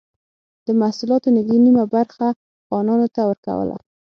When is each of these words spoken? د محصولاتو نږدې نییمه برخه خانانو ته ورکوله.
د 0.65 0.67
محصولاتو 0.81 1.27
نږدې 1.37 1.57
نییمه 1.63 1.83
برخه 1.95 2.25
خانانو 2.67 3.07
ته 3.15 3.21
ورکوله. 3.29 3.75